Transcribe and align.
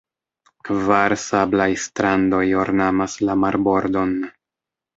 Kvar 0.69 1.15
sablaj 1.23 1.67
strandoj 1.85 2.41
ornamas 2.63 3.21
la 3.29 3.39
marbordon. 3.45 4.21